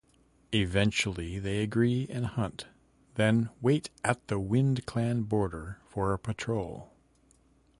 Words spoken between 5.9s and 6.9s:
a patrol.